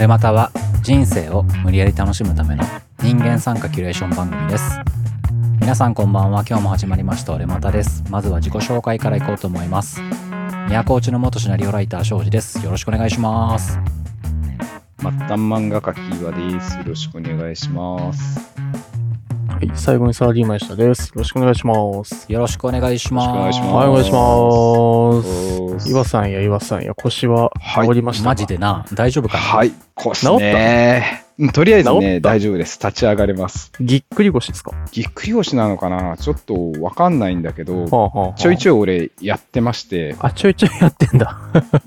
[0.00, 0.50] 俺または
[0.82, 2.64] 人生を無理やり楽しむための
[3.02, 4.80] 人間参加キュレーション番組です。
[5.60, 6.42] 皆さんこんばんは。
[6.48, 8.02] 今日も始まりました俺またです。
[8.08, 10.00] まずは自己紹介からいこうと思います。
[10.70, 12.64] 都落ちの元シナリオライター庄司です。
[12.64, 13.78] よろしくお願いします。
[15.00, 16.78] 末端漫画家キーワです。
[16.78, 18.40] よろしくお願いします。
[19.48, 21.08] はい、最後にサラリーマンでしたです。
[21.08, 22.32] よろしくお願いします。
[22.32, 23.28] よろしくお願いします。
[23.28, 23.68] よろしくお願いします。
[23.68, 25.22] はい、お願いしお
[25.74, 25.90] ます。
[25.90, 28.86] 岩さんや岩さんや腰ははい治りましたか、マジでな。
[28.94, 29.40] 大丈夫かな？
[29.42, 29.72] はい、
[30.02, 31.24] 腰ね。
[31.38, 32.78] うんとりあえずね、大丈夫です。
[32.78, 33.72] 立ち上がれます。
[33.80, 34.72] ぎっくり腰ですか？
[34.92, 36.18] ぎっくり腰なのかな？
[36.18, 38.78] ちょっとわかんないんだけど、はあ、はあはあ、ちょいちょい。
[38.78, 41.38] 俺やってまして、あ、ちょいちょいやってんだ。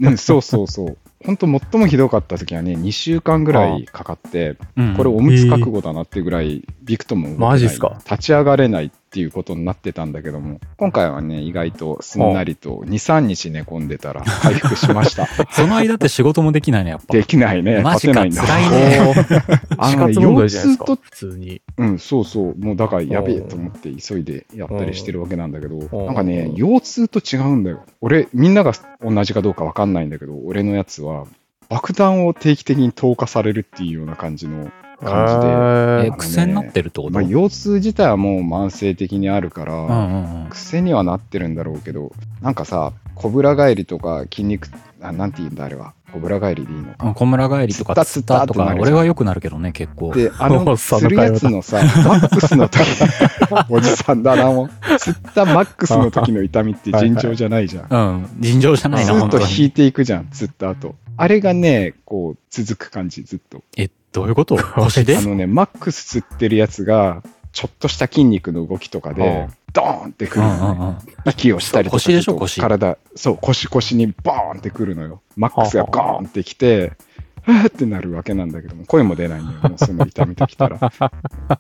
[0.02, 0.98] うん、そうそうそう。
[1.24, 8.00] 本当最もひどかった時はね、2週間ぐらいかかって、うんこれおむつ覚悟だなってぐらい、びくとも動けないマジっすか？
[8.10, 15.28] 立ち上がれないっていうことになってたんだけども、今回はね、意外とすんなりと2、3日寝込んでたら回復しました。
[15.54, 17.82] その間って仕事もできないねやっぱできないね。
[17.82, 18.26] マジか。
[18.26, 19.14] 辛いね
[19.78, 20.96] あのね腰痛と。
[21.00, 21.62] 普通に。
[21.78, 22.58] うん、そうそう。
[22.58, 27.84] もうだからやべえと思って急いでやったりしてるわけなんだけど、んなんかね、腰痛と違うんだよ。
[28.02, 31.26] 俺、みんなが同じかどうかわかんないんだけど、俺のやつは、
[31.70, 44.70] 爆弾を定期的に投下されるっていうような感じの感じで、ええー癖になってるってこと、まあ、腰痛自体はもう慢性的にあるから、うんうんうん癖にはなってるんだろうけど、なんかさ、コブラ返りとか筋肉、
[45.02, 45.94] あなんて言うんだあれは。
[46.14, 47.08] コブラ返りでいいのか。
[47.08, 51.84] うん小村帰りとかつっつったたとか俺はよくなるけどね結構で、あもの、 するやつのさ、マ
[52.18, 52.84] ックスの時、
[53.70, 54.98] おじさんだな、もう。
[55.00, 57.88] 釣ったマックスの時の痛みって尋常じゃないじゃん。
[57.90, 60.94] うん尋常じゃないずな本当にっと引いていくじゃん、釣った後。
[61.18, 63.64] あれがね、こう、続く感じ、ずっと。
[63.76, 64.56] えどういうこと？
[64.76, 65.18] 腰で？
[65.18, 70.98] あのね、マックス釣ってるやつが、ちょっとした筋肉の動きとかうでん、ドーンってくうるのね。
[71.26, 72.32] 息をしたりとか腰でしょ？
[72.32, 72.62] すると腰。
[72.62, 75.22] 体、そう、腰腰にボーンってくるのよ。
[75.36, 76.94] マックスがゴーンってきて、
[77.42, 80.78] ふーってなるわけなんだけども、声も出ないんだよ、 もうその痛みときたら。
[80.78, 81.12] だか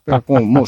[0.08, 0.66] らもう、もう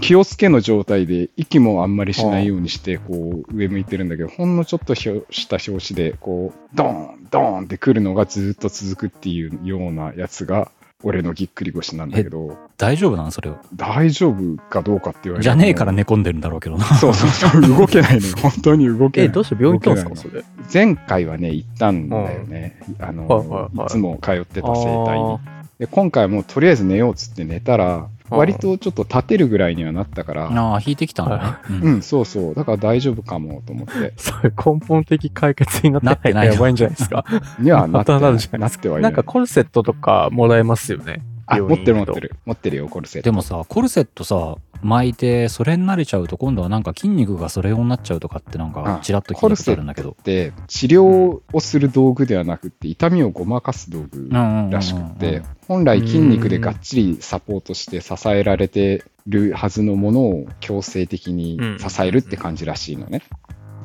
[0.00, 10.70] 気をつけの状態で、息もあんまりしないようにして、こう、上向いてるんだけど、ほんのちょっとひょした拍子で、こう、ドーン、ドーンってくるのがずっと続くっていうようなやつが、
[11.06, 18.34] 俺のぎっくり腰なんだけど、大丈夫なのそれは大丈夫かどうかって言われじゃねえから寝込んでるんだろうけどなそうそうそう、動けないのよ。
[18.42, 19.28] 本当に動けない。
[19.28, 20.28] え、どうして病院行ったんですか？
[20.30, 20.42] それ。
[20.72, 22.80] 前回はね、行ったんだよね。
[22.98, 25.38] あの、はいはいはいいつも通ってた整体にあ。
[25.78, 32.54] で、今回はもうとりあえず寝ようっつって寝たら、うん割とちょっと立てるぐらいにはなったから、ああ引いてきたんだね、うんうん、そうそう。
[32.54, 34.12] だから大丈夫かもと思って。
[34.18, 37.24] それ根本的解決になってないやばいんじゃないですか。
[37.58, 39.08] にはなってまたなるじゃなですないってはいな。
[39.08, 41.22] ないんかコルセットとかもらえますよね。
[41.46, 42.20] あ、持ってる持ってる。
[42.20, 42.36] る。
[42.44, 43.24] 持ってるよ、コルセット。
[43.24, 50.16] でもさコルセットさ巻いてそれに慣れちゃうと今度はなんか筋肉がそれ用になっちゃうとかってなんかあちらっと聞いたことあるんだけど。
[50.22, 63.22] で、治療をする道具ではなくて、痛みをごまかす道具らしくって、本来筋肉でがっちりサポートして支えられてるはずのものを強制的に支えるって感じらしいのね。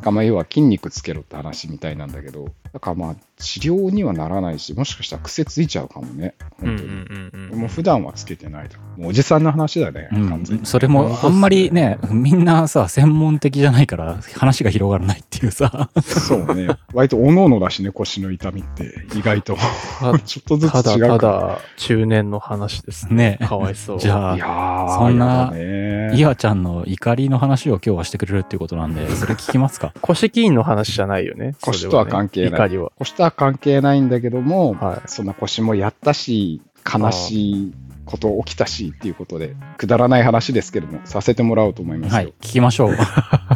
[0.03, 6.35] まあ要は筋肉つけろって話みたいなんだけど、だからまあ治療にはならないし、もしかしたら癖ついちゃうかもね。
[6.59, 7.55] 本当に。
[7.57, 8.77] んもう普段はつけてないと。
[8.97, 10.65] もうおじさんの話だね、うん完全に。
[10.65, 16.69] それもあんまりねみんなさ専門的じゃないから話が広がらないっていうさそうね。
[16.93, 19.07] 割とおのおのだしね、腰の痛みって。
[19.15, 19.57] 意外と。
[19.99, 21.17] たちょっとずただたつ違うから。
[21.17, 23.37] だ中年の話ですね。
[23.39, 23.99] ねかわいそう。
[23.99, 29.93] じゃあいやー、そんなやだねいわちゃんの怒りの話を今日はしてくれるっていうことなんでそれ聞きますか？
[30.01, 31.55] 腰筋の話じゃないよね。
[31.61, 32.91] 腰とは関係ない怒りは。
[32.97, 37.73] 腰とは関係ないんだけども、はいそんな腰もやったし、悲しい
[38.05, 42.15] こと起きたしっていうことで、くだらない話ですけども、させてもらおうと思いますよ。
[42.17, 42.97] はい聞きましょう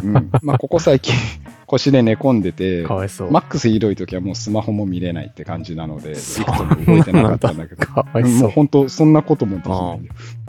[0.02, 1.14] うん、まあ、ここ最近、
[1.66, 2.82] 腰で寝込んでて。
[2.86, 7.84] マックスひどい時はもうスマホも見れないって感じなので、ビクとも動いてなかったんだけど、
[8.14, 8.20] う。
[8.20, 10.00] うんもう本当、そんなこともできない。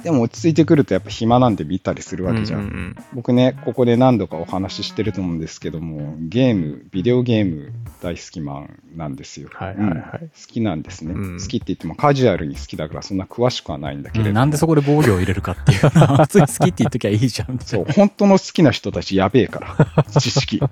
[0.03, 2.59] でも落ち着いてくるとやっぱ暇なんで見たりするわけじゃん。
[2.59, 9.49] うんうん僕ね、ここで何度かお話ししてると思うんですけども、ゲーム、ビデオゲーム大好きマンなんですよ。
[9.53, 9.89] はいはいはい。
[9.89, 10.29] うん。
[10.29, 11.39] 好きなんですね、うん。
[11.39, 15.79] 好きって言ってもカジュアルに好きだからそんな詳しくはないんだけれど、うんなんでそこで防御を入れるかっていう。
[15.89, 17.57] 普通に好きって言っときゃいいじゃん。
[17.59, 20.61] そう、本当の好きな人たちやべえから、知識。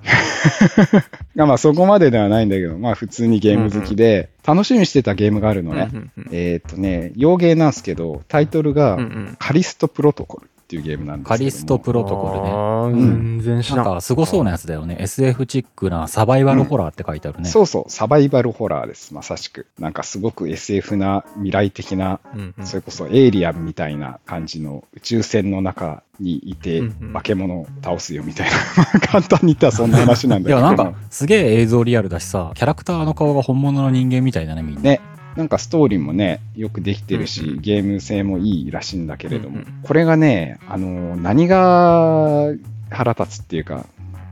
[1.36, 5.90] がまあそこまでではないんだけど、まあ普通にゲーム好きで、楽しみにしてたゲームがあるのね。
[5.92, 6.30] うんうんうん。
[6.32, 8.98] えーっとね、洋ゲーなんですけど、タイトルが
[9.40, 11.38] カリストプロトコルっていうゲームなんですけども。
[11.38, 13.06] カリストプロトコルね。
[13.06, 13.86] 全然知らん。
[13.86, 14.98] なんかすごそうなやつだよね。
[15.00, 19.68] SF チックなサバイバルホラーって書いてあるね、そうそう、サバイバルホラーです、まさしく。
[19.78, 22.66] なんかすごく SF な未来的な、うんうん。
[22.66, 27.14] それこそエイリアンみたいな感じの宇宙船の中にいてうんうん。
[27.14, 30.60] 化け物を倒すよみたいな、 簡単に言ったらそんな話なんだけど。
[30.60, 34.82] いやなんかすげえ映像リアルだしさキャラクターの顔が本物の人間みたいだねみんな。
[34.82, 35.00] ね、
[35.36, 42.54] なんかストーリーもね、よくできてるし、ゲーム性もいいらしいんだけれども、これがね、あの、何が
[42.90, 43.86] 腹立つっていうか、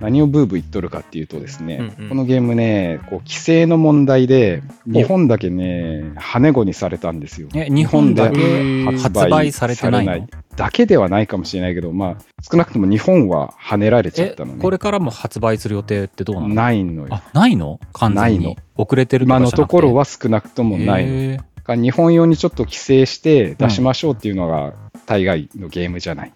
[0.03, 7.47] 何をブーブー言っとるかっていうとですね、うんうんこのゲームね、こう規制の問題で、日本だけね、跳ね子にされたんですよ。
[7.55, 10.27] え、日本だ日け発売されてないの？
[10.57, 14.61] だけではないかもしれないけど、まあ、少なくとも日本は跳ねられちゃっえたのね。
[14.61, 16.47] これからも発売する予定ってどうなの？
[16.49, 17.07] ないのよ。
[17.09, 17.79] あ、ないの？
[17.93, 18.39] 完全に？
[18.39, 18.55] ないの。
[18.75, 19.71] 遅れてると今のかじゃなくて？
[19.71, 21.43] ところは少なくともないの。
[21.67, 24.73] 日本用にちょっと規制して出しましょうっていうのが
[25.05, 26.33] 大概のゲームじゃない。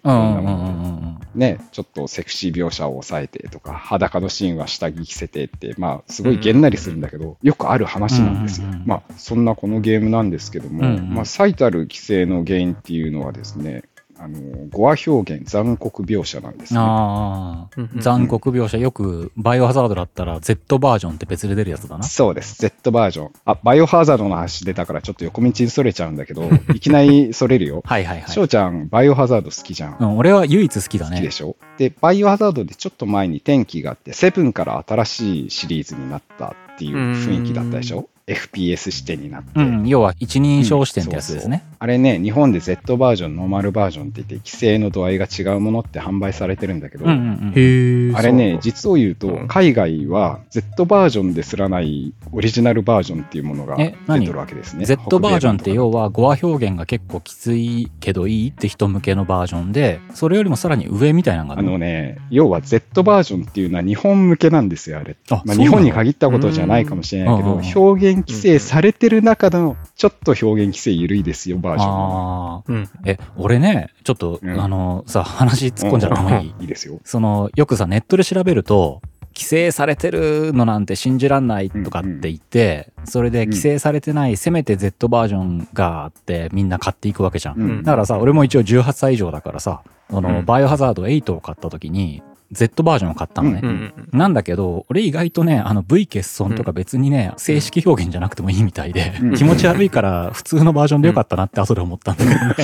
[1.34, 8.68] ね、ちょっとセクシー描写を抑えてとか、裸のシーンは下着着せてって、まあ、すごいげんなりするんだけど、よくある話なんですよ。
[8.86, 13.84] まあ、そんなこのゲームなんですけども、まあ、最たる規制の原因っていうのはですね、
[14.20, 16.80] あの、語話表現、残酷描写なんですね。
[16.82, 22.04] ああ、残酷描写、よくバイオハザードだったら Z バージョンって別で出るやつだな。
[22.04, 22.56] そうです。
[22.60, 23.30] Z バージョン。
[23.44, 27.82] あ、バイオハザードの話出たからちょっと横道にそれちゃうんだけど、 いきなりそれるよ。
[27.86, 28.30] はいはいはい。
[28.30, 29.96] 翔ちゃん、バイオハザード好きじゃん。
[30.00, 31.30] うん、俺は唯一好きだね好きで。
[31.30, 31.56] しょ？
[31.78, 38.08] で、バイオハザードでちょっと前に転機があって、セブンから新しいシリーズになったっていう雰囲気だったでしょ？
[38.28, 39.50] ?FPS 視点になって。
[39.56, 41.64] うん、要は一人称視点ってやつですね。
[41.78, 48.16] あれね、日本で Z バージョン、ノーマルバージョンって言って、規制の度合いが違うものって販売されてるんだけど、うんうんうん。
[48.16, 54.84] あれね、そう実を言うと、うん海外は Z バージョンですらないオリジナルバージョンっていうものがえ出何てるわけですね。
[54.84, 61.76] Z バージョンって要はは語話表現が結構きついけどいいって人向けのバージョンで、それよりもさらに上みたいなのがあの？
[61.78, 65.16] ね、要は Z バージョンっていうのは日本向けなんですよ、あれ。
[65.28, 71.96] まあ、日本に限ったことじゃないかもしれないけど、うん表現規制されてる中の、ちょっと表現規制緩いですよ、バージョンは。
[71.96, 72.62] ああ。
[72.66, 72.88] うん。
[73.04, 77.00] え、俺ね、ちょっと、うんあの、さ、話突っ込んじゃってもいいいいですよ。
[77.04, 79.00] その、よくさ、ネットで調べると、
[79.38, 87.60] 規制されてるのなんて信じらんないとかって言って、それで規制されてない、せめて Z バージョンがあって、みんな買っていくわけじゃん。
[87.60, 93.60] うんだからさ、俺も一応18歳以上だからさ、あの、うんバイオハザード8を買った時に、Z バージョンを買ったのね。
[93.62, 102.54] うんうんなんだけど、俺意外とね、あの V 欠損とか別にね、正式表現じゃなくてもいいみたいで、うん気持ち悪いから普通のバージョンでよかったなって後で思ったんだけどね。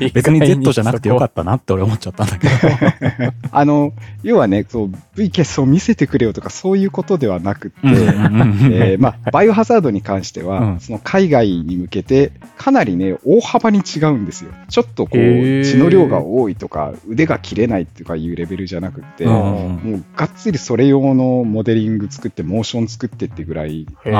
[0.00, 0.10] うん。
[0.12, 2.52] 別に Z じゃなくてよかったなって俺思っちゃったんだけど。
[3.50, 3.92] あの、
[4.22, 14.50] 要はね、そう、V 欠損見せてくれよとかそういうことではなくって、えーまあ、バイオハザードに関しては、うんその海外に向けて、かなりね、大幅に違うんですよ。
[14.68, 24.12] ちょっとこう、血の量が多いとか、腕が切れないとかいうレベルじゃなくって、うんもうがっつりそれ用のモデリング作って、モーション作ってってぐらい、全く違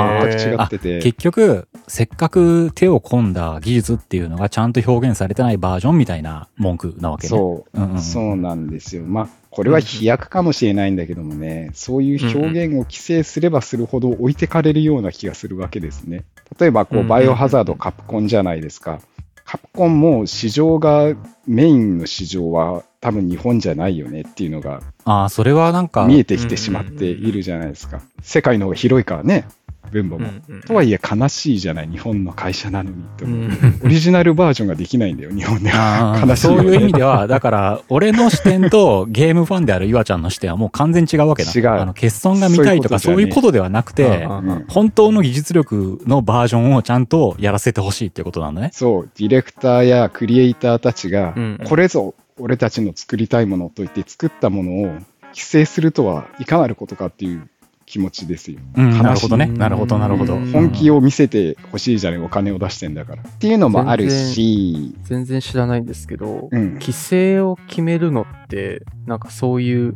[0.55, 7.29] ーってて、結局、せっかく手を込んだ技術っていうのがちゃんと表現されてないバージョンみたいな文句なわけね。
[7.29, 9.03] そう、うんうんうんそうなんですよ。
[9.03, 16.23] まあ、これは飛躍かもしれないんだけどもね、そういう表現を規制すればするほど置いてかれるような気がするわけですね。
[16.59, 18.99] 例えば、こう、うんバイオハザード、カプコンじゃないですか。
[19.45, 21.13] カプコンも市場が、
[21.45, 28.01] メインの市場は多分日本じゃないよねっていうのがああ、それはなんか、見えてきてしまっているじゃないですか。
[28.21, 29.45] 世界の方が広いからね、
[29.91, 30.29] 分母も。
[30.29, 33.27] うんうんとはいえ悲しいじゃない、日本の会社なのにってう。
[33.27, 36.21] ん オリジナルバージョンができないんだよ、日本では。
[36.25, 41.51] 悲しいそういう意味では、だから、俺の視点とゲームファンである岩ちゃんの視点はもう完全に違うわけだ。
[41.53, 48.69] 違うあの、欠損が見たいとかそいういうことではなくて、うんうん本当の技術力のバージョンをちゃんとやらせてほしいっていうことなんだね。
[48.73, 54.85] そう、ディレクターやクリエイターたちがうん、これぞ俺たちの作りたいものと言って作ったものを
[55.29, 57.49] 規制するとはいかなることかっていう
[57.85, 58.59] 気持ちですよ。
[58.75, 59.47] うん、なるほどね。
[59.47, 60.35] なるほど、なるほど。
[60.35, 63.23] うん本気を見せてほしいじゃない、お金を出してんだから。
[63.23, 69.95] っていうのもあるし、全然知らないんですけど、うん規制を決めるのって、なんかそういう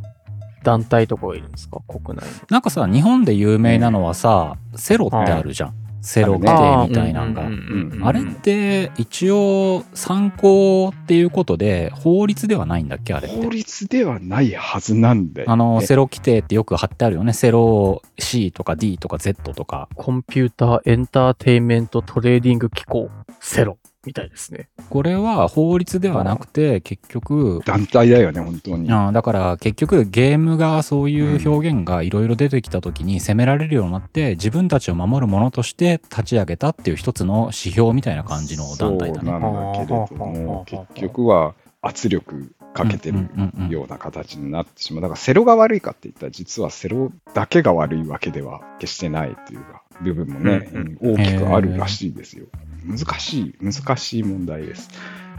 [0.64, 1.80] 団体とかがいるんですか？
[1.88, 2.32] 国内に。
[2.50, 5.74] なんかさ、日本で有名なのはさ、セロってあるじゃん。
[6.08, 7.44] セロ規定みたいなのが。
[7.44, 13.44] うんあれって一応参考っていうことで法律ではないんだっけあれって。
[13.44, 15.52] 法律ではないはずなんだよ、ね。
[15.52, 17.34] あの、セロ規定ってよく貼ってあるよね。
[17.34, 19.90] セロ C とか D とか Z とか。
[19.96, 23.10] コンピューターエンターテインメントトレーディング機構、
[23.42, 24.70] セロみたいですね。
[24.90, 28.92] これは法律ではなくて結局、団体だよね、本当に。
[28.92, 39.30] あだから結局ゲームがそういう表現がいろいろ出てきた時に責められるようになって自分たちを守るものとして立ち上げたっていう一つの指標みたいな感じの団体だね。
[39.30, 43.30] そうなんだけれども、あはあ結局は圧力かけてる
[43.70, 45.02] ような形になってしまう。
[45.02, 52.46] だから CERO が悪いかって言ったら、実は CERO だけが悪いわけでは決してないというか、部分もね、うん大きくあるらしいですよ。
[52.86, 54.90] 難しい、難しい問題です。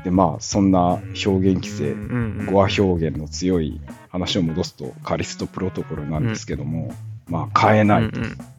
[0.05, 1.95] で、まあ、そんな表現規制、
[2.51, 6.95] 語話表現の強い話を戻すと、カリストプロトコルなんですけども、
[7.27, 8.11] まあ、変えない、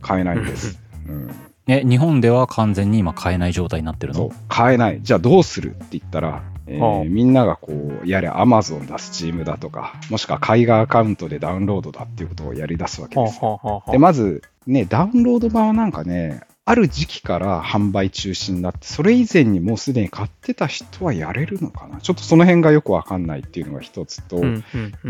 [0.05, 0.79] 変えないんです。
[1.07, 1.29] うん
[1.71, 4.19] え、日本では完全に今買えない状態になってるの？
[4.19, 5.01] そう、買えない。
[5.03, 7.73] じゃあどうするって言ったら、えーはあみんながこ
[8.03, 13.47] う、やれ Amazon だ、Steam だとか、もしくは海外アカウントでダウンロードだっていうことをやり出すわけはあですよ。
[13.47, 24.61] はあはあはで、まず、ね、ダウンロード版はなんかね、ある時期から販売中止になって、それ以前にもうすでに買ってた人はやれるのかなちょっとその辺がよくわかんないっていうのが一つと、で、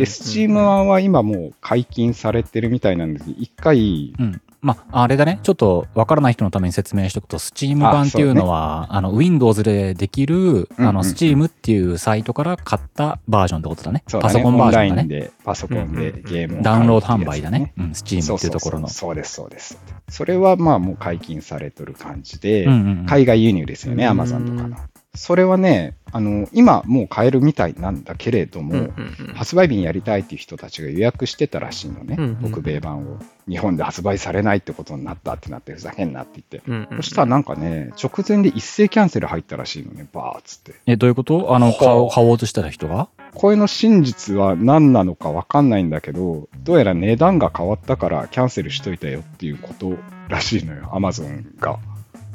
[0.05, 4.41] Steam 版は今もう解禁されてるみたいなんですけど、一回、うん。
[4.61, 5.39] まあ、あれだね。
[5.43, 14.03] ちょっとわからない人のために説明しておくと、Steam 版っていうのは、あ,、の、Windows でできる、あの、Steam っていうサイトから買ったバージョンってことだね。
[14.05, 15.31] だねパソコンバージョンだね。
[15.45, 17.73] パソコンでゲームをダウンロード販売だね。
[17.77, 18.89] うん、Steam っていうところの。
[18.89, 19.79] そうです、そうです。
[20.09, 24.77] それはまあもう解禁されとる感じで、うんうんうん海外輸入ですよね、うん Amazon とかの。
[25.15, 33.19] それはね、あの、今もう買えるみたいなんだけれども、うんうんうん発売日にやりたいっていう人たちが予約してたらしいのね、うんうん北米版を。
[33.47, 36.69] 日本で発売されないってことになったってなって、ふざけんなって言って。
[36.69, 40.75] うんうんそしたらなんかね、直前で一斉キャンセル入ったらしいのね、バーっつって。
[40.85, 41.55] え、どういうこと？
[41.55, 43.07] あの、はあ買おう買おうとしてた人が？
[43.33, 49.95] これの真実は何なのか分かんないんだけど、どうやら値段が変わったからキャンセルしといたよっていうこと
[50.27, 51.79] らしいのよ、アマゾンが。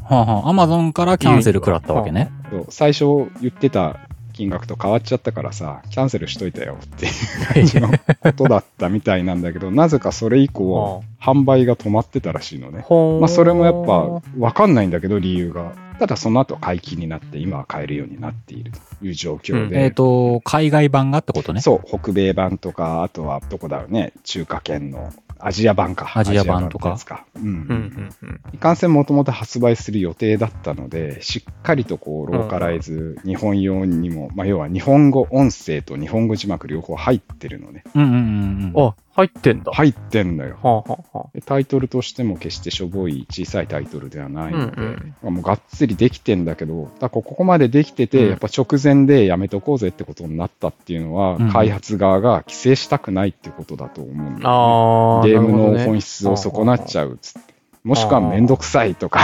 [0.05, 2.31] はあはあ、Amazon からキャンセル食らったわけね。
[2.51, 3.05] そう最初
[3.41, 4.01] 言ってた
[4.35, 7.13] 金額と変わっちゃったからさ、キャンセルしといたよっていう
[7.55, 7.89] 感じの
[8.21, 12.85] ことだったみたいなんだけど、なぜかそれ以降、販売が止まってたらしいのね。
[13.21, 15.73] まあ、それもやっぱ分かんないんだけど、理由が。
[16.01, 19.85] ただその後解禁になって、今は買えるようになっているという状況で。
[19.85, 21.61] えっ、と、海外版がってことね。
[21.61, 25.13] そう、北米版とか、あとはどこだろうね、中華圏の
[25.47, 26.11] アジア版か。
[26.15, 27.27] アジア版とかか。
[27.37, 27.43] うん。
[27.43, 37.85] うんうんうんいかんせんもともと発売する予定だったので、しっかりとこう、ローカライズ、日本用にも、まあ、要は日本語音声と日本語字幕両方入ってるのね。
[37.95, 38.87] うんうんうんうん。
[38.89, 39.73] あ、入ってんだ。
[39.73, 40.59] 入ってんのよ。
[40.61, 55.31] はあはあタイトルとしても決してしょぼい小さいタイトルではないので、うんうんまあもうがっつりできてんだけど、だここまでできてて、うんやっぱ直前でやめとこうぜってことになったっていうのは、うん開発側が規制したくないってことだと思うんだよね。
[55.31, 57.54] ゲームの本質を損なっちゃうっつって。
[57.85, 59.21] もしくはめんどくさいとか。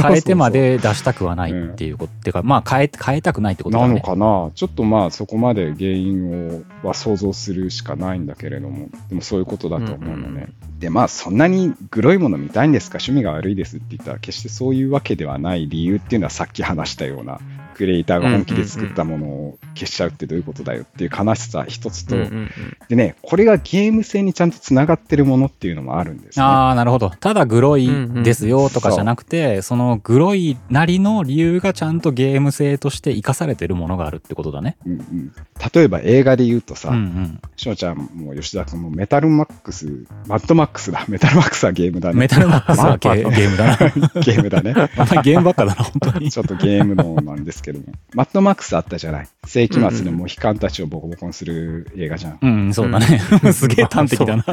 [0.00, 2.12] 変えてまで 出したくはないっていうこと。
[2.12, 3.88] っていうか、まあ変え、変えたくないってことだね。
[3.88, 10.22] なのかなちょっとまあそこまで原因をは想像するしかないんだけれども、でもそういうことだと思うのね。
[10.28, 12.98] うんうんでまあそんなにグロいもの見たいんですか？
[12.98, 17.40] 趣味が悪いですって言ったら決してそういうわけではない理由っていうのはさっき話したような
[17.78, 22.50] クリエイターが本気で作ったものを消しちゃうってどういうことだよっていう悲しさ一つと、うんうんうん
[22.88, 26.44] でね、これがゲーム性にちゃんとつながってるものっていうのもあるんですね。
[26.44, 27.10] ああ、なるほど。
[27.10, 27.88] ただグロい
[28.24, 34.76] ですよとかじゃなくて、そのグロいなりの理由がちゃんとゲーム性として活かされてるものがあるってことだね。
[34.86, 35.32] うんうん、
[35.72, 37.40] 例えば映画で言うとさ、うんうん。
[37.56, 41.04] 翔ちゃんも吉田君もメタルマックス、マッドマックスだ。
[41.08, 42.14] メタルマックスはゲームだね。
[42.18, 43.76] メタルマックスはゲームだな。
[44.22, 44.74] ゲームだね。
[45.22, 46.30] ゲームばっかだな、本当に。
[46.32, 47.84] ちょっとゲームのなんですけども。
[48.14, 49.28] マッドマックスあったじゃない。
[49.44, 52.38] 世紀末のモヒカンたちをボコボコにする映画じゃん。
[52.40, 53.20] うん、そうだね。
[53.52, 54.44] すげえ端的だな。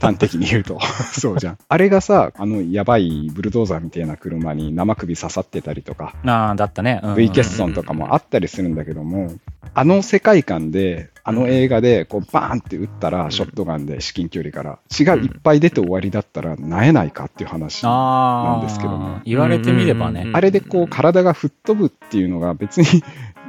[0.00, 0.78] 端的に言うと。
[1.12, 1.58] そうじゃん。
[1.68, 7.00] あれがさ、あのやばいブルドーザーみたいな車に生首刺さってたりとか、ああ、だったね。
[7.02, 9.32] うんうん V 欠損とかもあったりするんだけども、
[9.74, 17.84] あの世界観で、あの映画で、こう、バーンって撃ったら、ショットガンで至近距離から、血がいっぱい出て終わりだったら、なえないかっていう話。
[17.84, 20.24] なんですけども言われてみればね。
[20.26, 20.36] うん。
[20.36, 23.04] あれでこう、体が吹っ飛ぶっていうのが別に、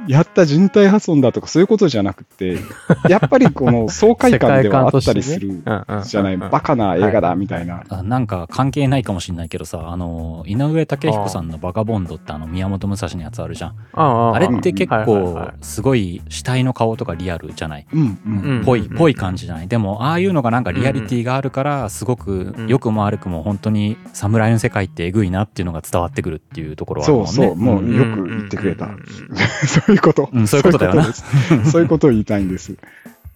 [0.08, 2.58] やった人体破損だとかそういうことじゃなくて、
[3.08, 5.62] やっぱりこの爽快感ではあったりする
[6.04, 7.82] じゃない、バカな映画だみたいな。
[7.88, 13.72] あなんか関係ないかもしれないけどさ、あの、井上武彦さんのバカボンドってあの宮本武蔵のやつあるじゃん。
[13.94, 17.86] ああれって結はいはい構はいすごい死体の顔とかリアルじゃない？
[17.92, 18.64] うんううんん。
[18.64, 19.68] ぽい、ぽい感じじゃない？
[19.68, 27.32] でも、ああいうのがなんかリアリティがあるから、すごくうん良くも悪くも本当に侍の世界ってえぐいなっていうのが伝わってくるっていうところはあるもんね。
[27.32, 28.88] そうそう、もうよく言ってくれた。
[29.66, 30.28] そ ういうこと。
[30.32, 31.12] うんそういうことだよな。
[31.12, 31.70] そういうことです。
[31.72, 32.76] そういうことを言いたいんです。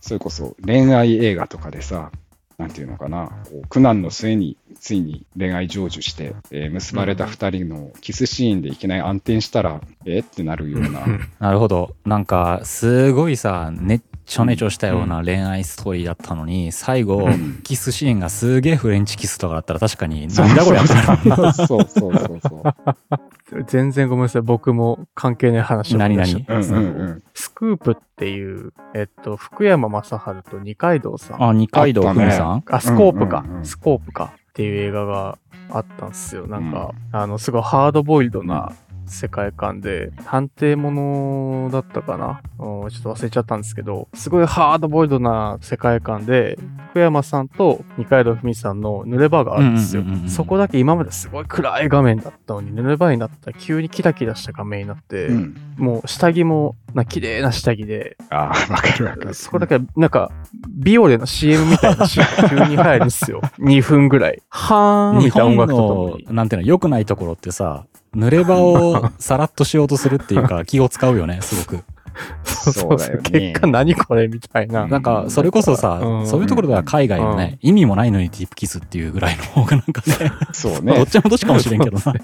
[0.01, 2.11] それこそ恋愛映画とかでさ、
[2.59, 3.31] なんていうのかな、
[3.69, 11.07] 苦難の末についに恋愛成就して、えー結ばれた二人のキスシーンでいきなり暗転したら、えってなるような、
[11.39, 11.95] なるほど。
[12.05, 21.47] なんか、すごいさ、ねっちょねちょしたような恋愛ストーリーだったのに、最後うん、キスシーンがすげえフレンチキスとかだったら確かに、なんだこれってな。
[21.47, 22.63] る そうそうそうそう。
[23.67, 24.43] 全然ごめんなさい。
[24.43, 27.23] 僕も関係ない話をしちゃったうんうんうん。
[27.35, 30.11] スクープっていう、えっと、福山雅治
[30.51, 31.43] と二階堂さん。
[31.43, 32.65] あ、二階堂ふみさん？
[32.69, 35.39] あ、スコープか、うんうんうんスコープかっていう映画が
[35.71, 36.47] あったんですよ。
[36.47, 38.73] なんか、あの、すごいハードボイルドな
[39.09, 42.41] 世界観で、探偵ものだったかな？
[42.59, 46.59] うんちょっと忘れちゃったんですけど、すごいハードボイルドな世界観で、
[46.91, 50.31] 福山さんと二階堂ふみさんの濡れ場があるんですようんうんうんうん。
[50.31, 55.57] そこだけ今まですごい暗い画面だったのに、濡れ場になったら急にキラキラした画面になって、うん。
[55.77, 59.35] もう下着も、な、綺麗な下着で、ああ、わかるわかる。
[59.35, 60.31] そこだけ、なんか、
[60.69, 63.41] ビオレの CM みたいなシーンが 急に入るんですよ。
[63.59, 64.43] 2分ぐらい。
[64.49, 66.25] はーん日みたいな音本楽とともに、。
[66.27, 67.85] のなんていうの、良くないところってさ、
[68.15, 71.85] 濡れ場をさらっとしようとするっていうか、 気を使うよね、すごく。
[72.43, 74.87] そうそそう結果何これみたいな。
[74.89, 81.11] なんか、それこそさう、んそういうところでは海外のね、意味もないのにディープキスっていうぐらいの方がなんかね、 そうまあどっね。
[81.13, 82.15] ちもどっちかもしれんけどな。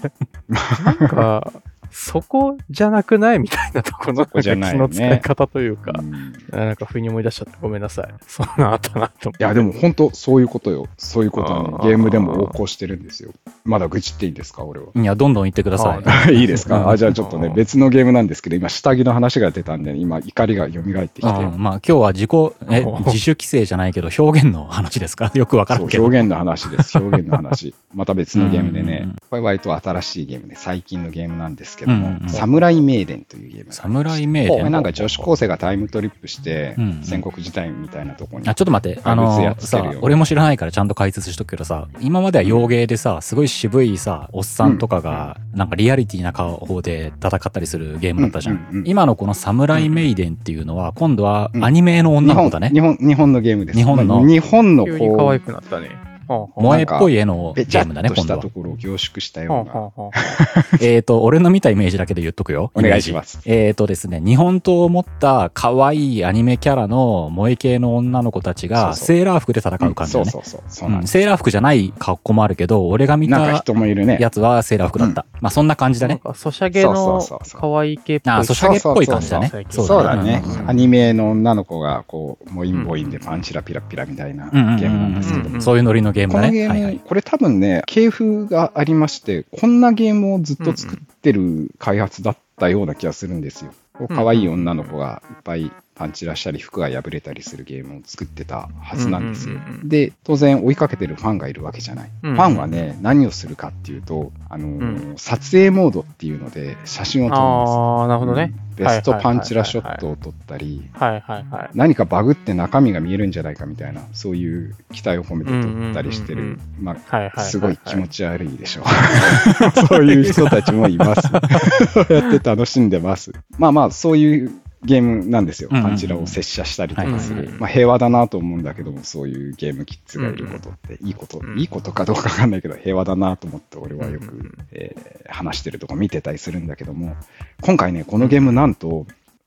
[0.99, 1.51] なんか、
[1.91, 8.13] そこじゃなくないみたいなところの気こじゃないねの使い方というか、うんなんか不意に思い出しちゃってごめんなさい。
[8.27, 9.43] そんなあったなと思って。
[9.43, 10.87] いや、でも本当そういうことよ。
[10.97, 13.31] そういうことゲームでも横行してるんですよ。
[13.65, 14.87] まだ愚痴っていいんですか、俺は？
[14.95, 16.35] いや、どんどん言ってくださあい。
[16.39, 16.87] いいですか？
[16.89, 22.31] あ、じゃあちょっとね、別のゲームなんですけど、今、下着の話が出たんで、今、怒りが蘇ってきて、うんまあ今日は自己、
[22.69, 25.31] え、お自主規制じゃないけど表現の話ですか？
[25.35, 26.03] よくわからけど。
[26.03, 26.97] 表現の話です。
[26.99, 27.73] 表現の話。
[27.95, 33.71] また別のゲームでねこれ割と新しいゲームで、最近のゲームなんですけどもサムライメイデンというゲーム。
[33.73, 34.71] サムライメイデン？
[34.71, 39.53] なんか女子高生がタイムトリップして戦国時代みたいなところにあ、ちょっと待って、あの
[40.01, 48.55] 俺も知らないからちゃんと解説しとくけどさ、今までは洋芸でさ、すごい渋いさ、おっさんとかが、なんかリアリティな顔で戦ったりするゲームだったじゃん。
[48.55, 52.69] うんうんうん今のこのサムライメイデンっていうのは、今度はアニメの女の子だね。
[52.69, 53.77] 日本、日本のゲームです。
[53.77, 56.14] 日本のまあ日本の急に可愛くなったね。
[56.27, 58.39] はあ萌えっぽい絵のゲームだね、今度は。
[58.39, 60.79] たところを凝縮したはような。
[60.81, 62.71] えっと、俺の見たイメージだけで言っとくよ。
[62.75, 70.25] お願いしますえっとですね、日本刀を持った可愛いアニメキャラの萌え系の女の子たちが、セーラー服で戦う感じだね。
[70.25, 71.07] そうそうそう。
[71.07, 74.17] セーラー服じゃない格好もあるけど、俺が見た人もいるね。
[74.19, 75.25] やつはセーラー服だった。
[75.41, 76.21] まあそんな感じだね。
[76.33, 77.21] ソシャゲの
[77.59, 78.33] 可愛い系っぽい。
[78.33, 80.03] あ、ソシャゲっぽい感じだねそう。
[80.03, 80.43] だね。
[80.67, 86.47] アニメの女の子が、こう、モインボインでパンチラピラピラみたいなゲームなんですけどうんうんそういうノリのゲームだね。
[86.47, 87.01] このゲーム、はいはい。
[87.03, 93.73] これ多分ね、系譜がありまして、こんなゲームをずっと作ってる開発だったような気がするんですよ。
[93.93, 99.85] こう可愛い女の子がいっぱいパンチラしたり、服が破れたりするゲームを作ってたはずなんですようんうんうんう。
[99.85, 102.11] んで、当然追いかけてるファンがいるわけじゃない。
[102.23, 107.99] うんファンはね、何をするかっていうと、あのー撮影モードっていうので写真を撮るんですよ。
[108.01, 108.53] ああ、なるほどね。
[108.59, 111.69] うんベストパンチラショットを撮ったり、はいはいはい。
[111.73, 117.39] 何かバグって中身が見えるんじゃないかみたいな、そういう期待を込めて撮ったりしてうんうんる、まあ。
[117.41, 118.83] すごい気持ち悪いでしょ。
[119.87, 121.21] そういう人たちもいます。
[121.93, 123.31] そうやって楽しんでます。
[123.57, 124.51] まあまあ、そういう
[124.85, 125.69] ゲームなんですよ。
[125.69, 127.19] パンチラを接写したりとか。
[127.19, 137.15] するまあ平和だなと思うんだけども、そういうゲームキッズがいることって、いいことう、んいいことかどうかわかんないけど、平和だなと思って、俺はよくえー話してるとか見てたりするんだけども、
[137.61, 139.05] 今回ね、このゲームなんと、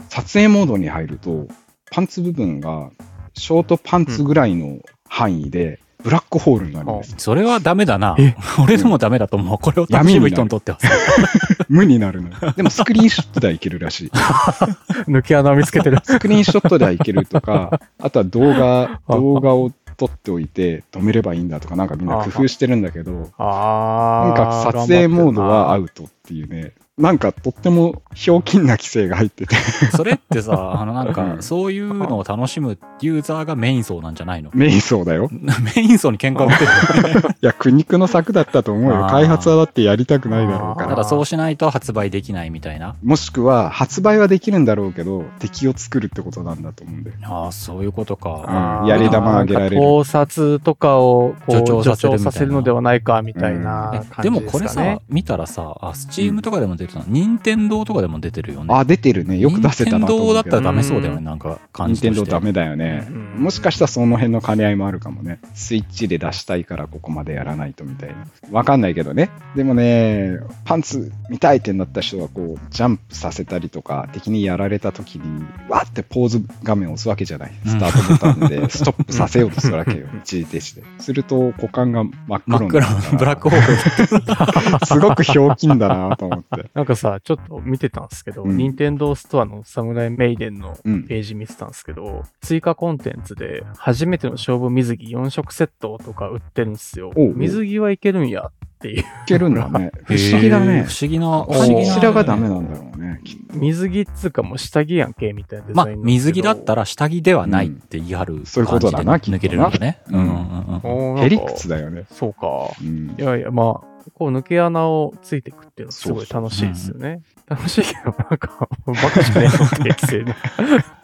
[0.08, 1.48] 撮影モードに入ると、
[1.90, 2.90] パンツ部分が
[3.34, 7.14] ショートパンツぐらいの範囲で、ブラックホールになるんです。
[7.18, 8.36] それはダメだなえ？
[8.62, 9.58] 俺でもダメだと思う。
[9.58, 10.88] これを楽しむ人にとってはさ。
[11.68, 12.30] 無になるの。
[12.52, 14.10] でもスクリーンショットではいけるらしい。
[15.10, 15.98] 抜け穴を見つけてる。
[16.04, 24.46] スクリーンショットではいけるとか、 あとは動画、動画を撮っておいて止めればいいんだとか、なんかみんな工夫してるんだけど、あなんあ。
[24.46, 25.82] か撮影モードはアう。
[25.82, 29.54] ウトっていうね、なんかとってもひょうきんな規制が入ってて、
[29.96, 34.50] それってさ、 あのなんか、うんそういうのを楽しむユーザーがメイン層なんじゃないの？
[34.54, 35.28] メインそうだよ。
[35.32, 36.64] メイン層に喧嘩売って
[37.08, 37.36] るよね。
[37.40, 39.06] いや、苦肉の策だったと思うよ。
[39.08, 40.90] 開発はだってやりたくないだろうから。
[40.90, 42.96] ただそうしないと発売できないみたいな？
[43.04, 47.16] もしくは、発売はできるんだろうけど、敵を作るってことなんだと思うんだよ。
[47.22, 48.80] ああ、そういうことか。
[48.82, 54.68] うんやり玉あげられる盗撮とかをこう助長助長させるのではないかみたいなえ感でもじですかね。
[54.86, 58.74] これさ、見たらさ、あ、スチームとかでも出てたの、任天堂とかでも出てるよね。
[58.74, 59.38] あ、出てるね。
[59.38, 62.20] よく出せたなと思うけど任天堂だったらダメそうだよね、なんか感任じとして。
[62.20, 63.42] 天堂ダメだよねうん。
[63.44, 65.40] もしかしたらその辺の兼ね合いもあるかもね。
[65.54, 68.26] スイッチで出したいからここまでやらないとみたいな。
[68.50, 69.30] わかんないけどね。
[69.54, 77.52] でもね、パンツ見たいってなった人はこう、ジャンプさせたりとか、敵にやられた時に、わーってポーズ画面を押すわけじゃない。
[77.66, 80.06] スタートボタンで ストップさせようとするわけよ。
[80.22, 80.82] 一時停止で。
[80.98, 84.86] すると股間が真っ黒真っ暗になるから、ブラックホール。
[84.86, 86.70] すごくひょうきんだなと思って。
[86.78, 91.02] なんかさ、ちょっと見てたんですけど、うん任天堂ストアのサムライメイデンのうん。
[91.08, 97.10] ページ見てたんですけど、追加コンテンツで、初めての勝負水着4色セットとか売ってるんですよ。
[97.16, 99.00] おうおう水着はいけるんやっていう。
[99.00, 99.90] いけるんだね。
[100.06, 100.84] 不思議だね。
[100.86, 102.12] 不思議な、不思議な。
[102.12, 103.20] がダメなんだろうね。
[103.54, 109.98] 水着っつうかもう下着やんけ、みたいなデまあザイン、水着だったら、ら下着ではないって言い張る感じでそういうことだな抜けれるんだね。
[110.10, 112.04] うんうんうんおーなんかヘリクツだよね。
[112.10, 112.46] そうか。
[112.80, 113.22] うんい。
[113.22, 117.22] やいや、まあ、こう抜け穴をついていくっていうのはすごい楽しいですよね。
[117.46, 120.34] 楽しいけど、なんか、バカじゃねえのって規制な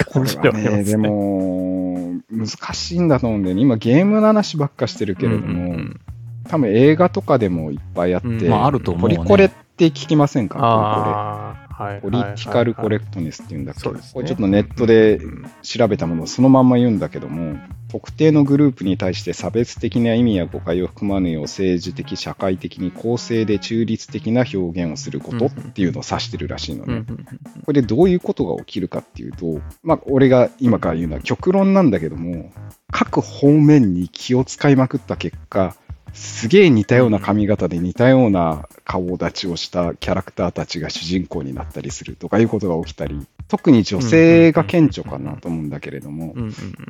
[0.06, 3.62] これ感じではね、はありますでも、難しいんだと思うんだよね。
[3.62, 6.00] 今ゲームの話ばっかしてるけれども、うんうん
[6.46, 11.56] 多分映画とかでもいっぱいあって、うんまああると思うねポリコレって聞きませんか。
[11.78, 12.20] ポリコレ。
[12.20, 15.20] ポリティカルコレククトネスっていうんだっけそうですねこれちょっとネットで
[15.62, 17.58] 調べたものをそのまんま言うんだけども、
[17.94, 27.04] 特定のグループに対して差別的な意味や誤解を含まぬよう政治的、社会的に公正で中立的な表現をすることっていうのを指してるらしいのね。
[27.64, 32.52] これでどういうことが起きるかっていうと、まあ、俺が今から言うのは極論なんだけども、
[32.90, 35.76] 各方面に気を使いまくった結果、
[36.12, 46.34] すげえ似たような髪型で似たような顔立ちをしたキャラクターたちが主人公になったりするとかいうことが起きたり、特に女性が顕著かなと思うんだけれども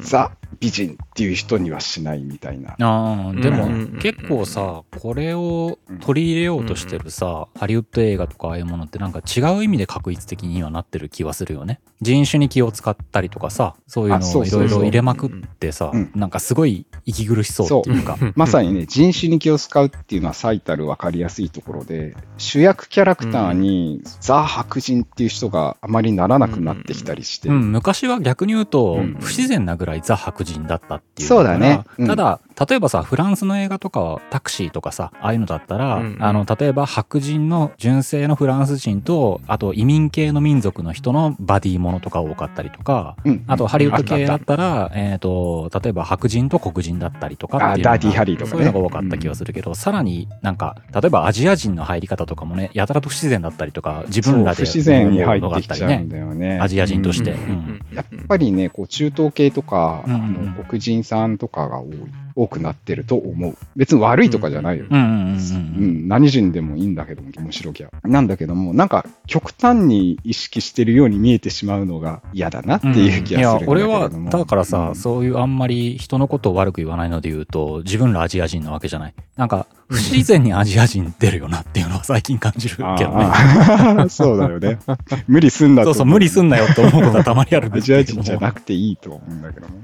[0.00, 2.76] ザ美人っていう人にはしないみたいな。
[2.78, 11.80] ああ、でも結構さ、これを取り入れようとしてるさ、ハリウッド映画とかああいうものってなんか違う意味で確一的にはなってる気はするよね。
[12.00, 16.30] 人種に気を使ったりとかさ、そういうあのをいろいろ入れまくってさうん、なん。
[16.30, 18.18] かすごい息苦しそうっていうか。
[18.34, 31.84] まさにね、人種に気を使うっていうのは最たる分かりやすいところで、主役キャラクターにザ・白人っていう人があまりならなくなってきたりして、うん、昔は逆に言うとうん、不自然なぐらいザ白人だったっていうそうだね。
[31.98, 32.06] うん。
[32.06, 43.44] ただ、例えばさ、フランスの映画とかはタクシーとかさ、ああいうのだったら、うんあの、例えば白人の純正のフランス人と、あと移民系の民族の人のバディものとか多かったりとか、うん。
[43.46, 48.50] あとハリウッド系だあったたえっ、と、例えば白人と黒人だったりとかっていうィーハリーとかね。
[48.50, 56.33] そういうのが多かった気がするけど、さらになんか、例えばアジア人の入り方とかもね、やたらと不自然だったりとか、自分らで不自然に入ってきちゃうんだよね。
[56.60, 57.32] アジア人として。
[57.32, 57.38] うん。
[57.38, 57.80] うん。
[57.94, 60.20] やっぱりね、こう中東系とか、うんうん。
[60.20, 60.48] うん。
[60.54, 61.96] あの黒人さんとかが多い、
[62.36, 63.56] 多くなってると思う。
[63.76, 64.86] 別に悪いとかじゃないよ。
[64.90, 67.90] うんうんうんううんん、何人でもいいんだけども、面白きゃ。
[68.02, 74.08] なんだけども、なんか極端に意識してるように見えてしまうのが嫌だなっていう気いやがするんだけれ俺は。
[74.08, 84.78] だからさ、うんそういうあんまり人のことを悪く言わないので言うと自分らアジア人なわけじゃないなんか不自然にアジア人出るよなっていうのは最近感じるけどね そうだよね。
[85.26, 89.74] 無理すんなそうそう無理すんなよって思うことはたまにあるアジア人じゃなくていいと思うんだけども。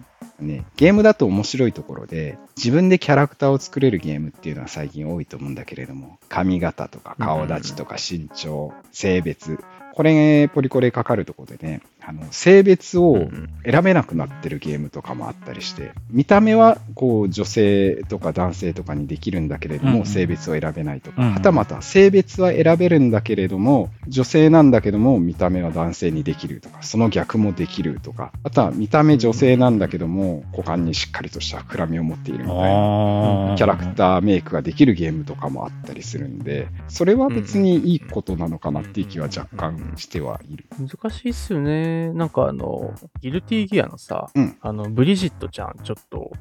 [0.40, 9.58] ね、ゲームだと面白いところで、自分でキャラクターを作れるゲームっていうのは最近多いと思うんだけれども、髪型とか顔立ちとか身長、性別、
[9.92, 13.28] これ、ポリコレかかるところでね、あの性別を
[13.64, 33.54] 選べなくなってるゲームとかもあったりして、見た目はこう女性とか男性とかにできるんだけれども、性別を選べないとか、はたまた性別は選べるんだけれども、女性なんだけども、見た目は男性にできるとか、その逆もできるとか、あとは見た目女性なんだけども、股間にしっかりとした膨らみを持っているみたいな。
[33.56, 40.66] キャラクターメイクができるゲームとかもあったりするんで、それは別にいいことなのかなっていう気は若干してはいる。
[40.78, 41.99] 難しいっすよね。
[42.08, 44.56] なんかあの、ギルティギアのさ、うん。
[44.60, 46.32] あの、ブリジットちゃん、ちょっと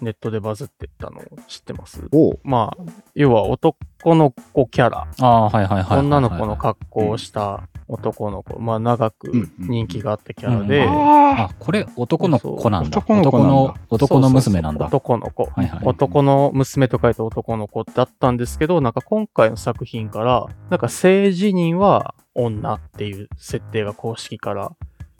[0.00, 2.02] ネットでバズってったの知ってます？
[2.44, 2.82] まあ、
[3.14, 5.98] 要は男の子キャラ、あーはいはいはいはいはい。
[6.00, 12.98] 女の子の格好をした男の子、まあ長くうんうん人気があったキャラで、うんああこれ男の子なんだ。
[12.98, 13.74] 男の子なんだ。
[13.90, 14.86] 男の娘なんだ。
[14.86, 24.72] 男の子、はいはい男の娘と書いて男の子だったんですけど、なんか今回の作品から、なんか性自認は女っていう設定が公式から。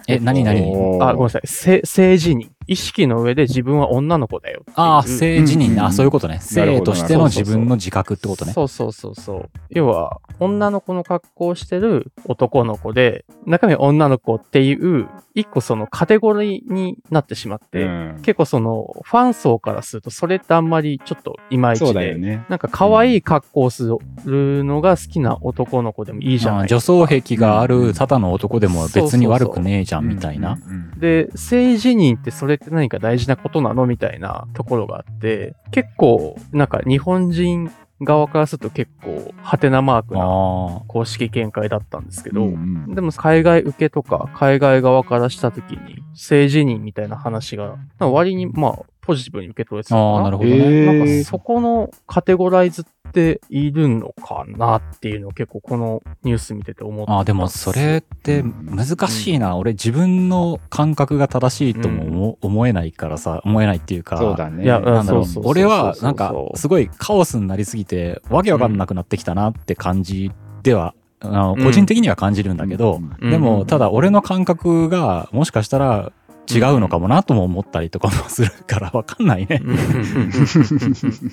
[0.09, 0.61] え何何？
[1.03, 1.47] あ、ごめんなさい。
[1.47, 2.49] 性性自認。
[2.67, 4.65] 意識の上で自分は女の子だよ。
[4.75, 6.41] ああ性自認ね、うんあそういうことね。
[6.41, 8.53] 性としての自分の自覚ってことね。
[8.53, 9.51] そうそうそうそう。
[9.71, 18.19] 要は、女の子の格好をしてる男の子で、中身は女の子っていう、一個そのカテゴリーになってしまって、うん。
[18.23, 22.45] 結構その、ファン層からすると、それってあんまりちょっといまいちで、だよね。
[22.49, 23.91] なんか可愛い格好をす
[24.25, 30.59] るのが好きな男の子でもいいじゃあないー女装癖があうんるただの男でも別に悪くねえじゃんみたいな。
[30.67, 30.99] うんうん。
[30.99, 37.71] で、性自認ってそれって何か大事なことなのみたいなところがあって、結構、なんか日本人
[38.03, 42.95] 側からすると結構、ハテナマークなあ公式見解だったんですけど、うんうん。
[42.95, 50.21] でも海外受けとか海外側からしたときに性自認みたいな話が割にまあポジティブに受け取れてたあのかな。
[50.21, 50.87] あなるほどね。
[50.87, 64.17] なんかそこのカテゴライズっているのかなっていうのを結構このニュース見てて思ってああでもそれって難しいな、俺自分の感覚が正しいとも思,、思えないからさ思えないっていうか。
[64.19, 64.65] そうだね。
[64.65, 70.31] いやなんだろ俺はなんかすごいカオスになりすぎてわけわかんなくなってきたなって感じ
[70.63, 71.65] ではあのうん。
[71.65, 73.31] 個人的には感じるんだけど、うん。
[73.31, 76.13] でも、うんただ俺の感覚がもしかしたら
[76.49, 79.61] 違うのかもなとも思ったりとかもするからわかんないね。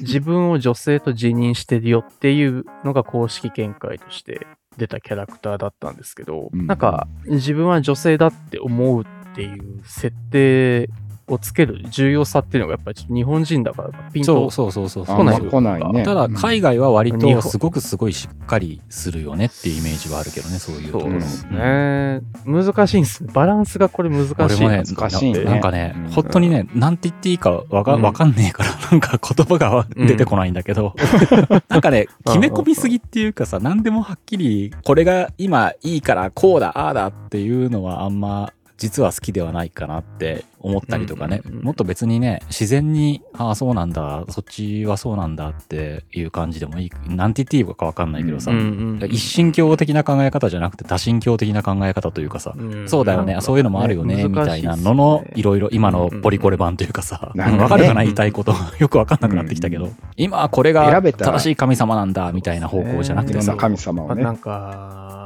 [0.02, 4.48] 自分を女性と自認してるよっていうのが公式見解として
[4.78, 10.90] 出たキャラクターだったんですけど、うんなんか自分は女性だって思うっていう設定
[11.28, 15.16] をつける重要さっていうのがやっぱりちょっと日本人だからピンとそうそうそうそう。
[15.16, 16.04] あ来ない来ないね。
[16.04, 21.12] ただ海外は割日と本すごくすごいしっかりするよねっていうイメージはあるけどね、そういうところ。
[21.12, 22.22] そうですね。
[22.46, 23.32] 難しいんですね。
[23.34, 30.94] バランスがこれ難しいね、難しいねなんかね、うん本当にね、なんて言っていいかわかうんわかんねえから、 なんか言葉が出てこないんだけど、
[31.70, 52.90] なんかね、決め込みすぎっていうかさ、何でもはっきり、これが今いいからこうだ、ああだっていうのはあんま、実は好きではないかなって思ったりとかね、うんうんうんもっと別にね、自然に、ああ、そうなんだ、そっちはそうなんだっていう感じでもいい、なんて言っていいかわかんないけどさ、うんうんうん一神教的な考え方じゃなくて多神教的な考え方というかさ、うん。
[52.90, 54.76] そうだよね、そういうのもあるよね、みたいな。
[54.76, 58.54] のの、いろいろ今のポリコレ版というかさ、 うんうんわかるかな、言いたいこと。
[58.80, 63.40] よくわかんなくなってきたけど、今はこれが正しい神様なんだ、みたいな方向じゃなくてさ。
[63.40, 64.22] いろんな、神様をね。
[64.22, 64.38] あなん。
[64.38, 65.23] か、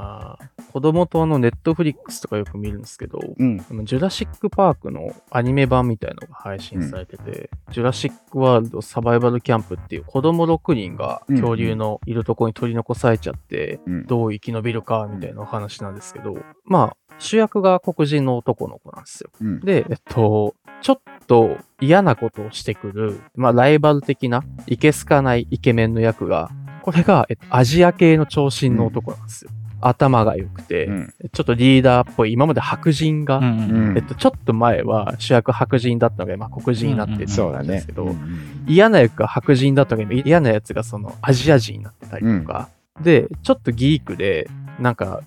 [0.72, 3.58] 子供とあのネットフリックスとかよく見るんですけど、うん。
[3.84, 19.30] ジュラシック・パークのアニメ版みたいのが配信されてて、ジュラシック・ワールド・サバイバル・キャンプっていう子供6人が恐竜のいるとこに取り残されちゃって、うんどう生き延びるかみたいなお話なんですけど、まあ、主役が黒人の男の子なんですよ。
[19.42, 26.52] うんで、えっと、ちょっと嫌なことをしてくる、まあ、ライバル的な、いけすかないイケメンの役が、
[26.82, 29.52] これが、えっと、アジア系の長身の男なんですよ。
[29.82, 31.14] 頭が良くて、うん。
[31.32, 33.98] ちょっとリーダーっぽい、今まで白人が、うんうんうん。
[33.98, 37.94] えっと、ちょっと前は主役白人だったのが、まあ、黒人になってたんですけ。
[37.94, 42.70] ど、うん嫌な役が白人だったのが、今嫌なやつがそのアジア人になってたりとか、
[43.02, 45.22] で、ちょっとギークで、なんか、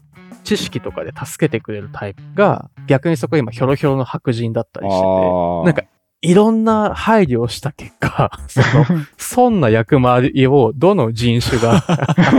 [0.45, 5.83] 知識とかで助けてくれるタイプが、逆にそこ今ヒョロヒョロの白人だったりしてて、なんか、
[6.23, 11.83] いろんな配慮をした結果、 その、そんな役回りをどの人種が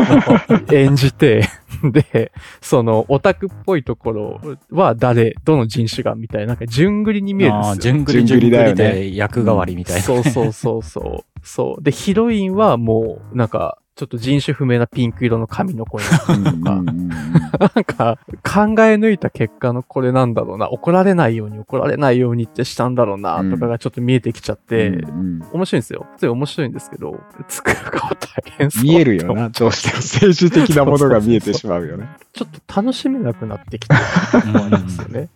[0.71, 1.47] 演じて、
[1.83, 7.75] で、その、オタクっぽいところは誰、どの人種がみたいな、なんか、順繰りに見えるんですよ。
[7.77, 10.01] 順繰り順順繰りねで役代わりみたいな。
[10.03, 11.30] そうそうそうそう。
[11.43, 11.83] そう。
[11.83, 16.71] で、ヒロインはもう、なんか、ちょっと人種不明なピンク色の髪の子になってうんるとか、
[17.75, 26.07] なんか、考え抜いた結果のこれなんだろうな、怒られないように怒られないようにってしたんだろうな、とかがちょっと見えてきちゃって、うんうん面白いんですよ。
[26.13, 28.83] 普通に面白いんですけど、作る側大変そう。
[28.83, 29.49] 見えるよな。
[29.49, 32.07] どうしても政治的なものが見えてしまうよね。
[32.33, 34.01] ちょっと楽しめなくなってきてる
[34.45, 35.29] うんんですよね。